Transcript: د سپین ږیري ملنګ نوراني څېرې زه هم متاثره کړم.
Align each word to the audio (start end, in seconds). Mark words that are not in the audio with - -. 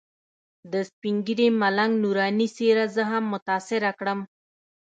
د 0.71 0.73
سپین 0.89 1.15
ږیري 1.25 1.47
ملنګ 1.61 1.91
نوراني 2.03 2.47
څېرې 2.55 2.85
زه 2.95 3.03
هم 3.11 3.23
متاثره 3.33 3.91
کړم. 3.99 4.19